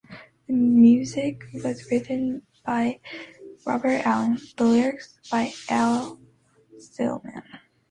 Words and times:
The 0.47 0.53
music 0.53 1.43
was 1.63 1.85
written 1.91 2.41
by 2.65 2.99
Robert 3.67 4.03
Allen, 4.03 4.39
the 4.57 4.63
lyrics 4.63 5.19
by 5.29 5.53
Al 5.69 6.19
Stillman. 6.79 7.43